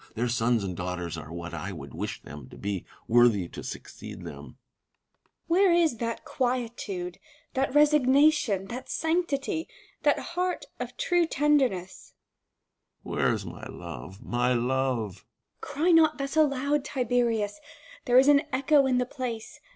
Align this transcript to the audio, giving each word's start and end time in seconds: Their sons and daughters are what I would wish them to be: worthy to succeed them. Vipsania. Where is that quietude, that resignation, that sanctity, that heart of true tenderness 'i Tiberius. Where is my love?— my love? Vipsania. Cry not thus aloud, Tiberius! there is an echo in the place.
Their 0.15 0.29
sons 0.29 0.63
and 0.63 0.75
daughters 0.75 1.15
are 1.15 1.31
what 1.31 1.53
I 1.53 1.71
would 1.71 1.93
wish 1.93 2.23
them 2.23 2.49
to 2.49 2.57
be: 2.57 2.85
worthy 3.07 3.47
to 3.49 3.61
succeed 3.61 4.23
them. 4.23 4.55
Vipsania. 4.57 5.43
Where 5.45 5.71
is 5.71 5.97
that 5.97 6.25
quietude, 6.25 7.19
that 7.53 7.75
resignation, 7.75 8.65
that 8.69 8.89
sanctity, 8.89 9.67
that 10.01 10.17
heart 10.33 10.65
of 10.79 10.97
true 10.97 11.27
tenderness 11.27 12.15
'i 13.03 13.03
Tiberius. 13.09 13.19
Where 13.23 13.31
is 13.31 13.45
my 13.45 13.67
love?— 13.67 14.23
my 14.39 14.53
love? 14.55 15.17
Vipsania. 15.17 15.61
Cry 15.61 15.91
not 15.91 16.17
thus 16.17 16.35
aloud, 16.35 16.83
Tiberius! 16.83 17.59
there 18.05 18.17
is 18.17 18.27
an 18.27 18.41
echo 18.51 18.87
in 18.87 18.97
the 18.97 19.05
place. 19.05 19.59